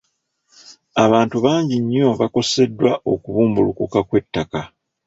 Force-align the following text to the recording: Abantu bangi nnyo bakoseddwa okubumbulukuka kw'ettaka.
Abantu 1.05 1.35
bangi 1.45 1.75
nnyo 1.83 2.09
bakoseddwa 2.19 2.91
okubumbulukuka 3.13 3.99
kw'ettaka. 4.07 4.59